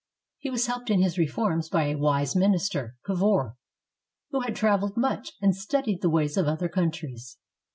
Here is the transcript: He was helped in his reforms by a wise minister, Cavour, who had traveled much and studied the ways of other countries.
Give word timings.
He 0.39 0.49
was 0.49 0.65
helped 0.65 0.89
in 0.89 1.03
his 1.03 1.19
reforms 1.19 1.69
by 1.69 1.83
a 1.85 1.95
wise 1.95 2.35
minister, 2.35 2.95
Cavour, 3.05 3.55
who 4.31 4.39
had 4.39 4.55
traveled 4.55 4.97
much 4.97 5.33
and 5.39 5.55
studied 5.55 6.01
the 6.01 6.09
ways 6.09 6.37
of 6.37 6.47
other 6.47 6.69
countries. 6.69 7.37